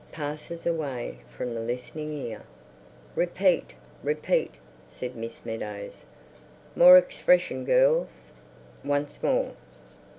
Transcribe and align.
Passes 0.11 0.65
away 0.65 1.19
from 1.29 1.53
the 1.53 1.59
Listening 1.59 2.11
Ear. 2.11 2.41
"Repeat! 3.15 3.73
Repeat!" 4.01 4.55
said 4.83 5.15
Miss 5.15 5.45
Meadows. 5.45 6.05
"More 6.75 6.97
expression, 6.97 7.65
girls! 7.65 8.31
Once 8.83 9.21
more!" 9.21 9.51